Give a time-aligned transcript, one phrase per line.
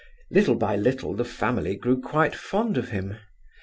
[0.31, 3.17] Little by little the family grew quite fond of him.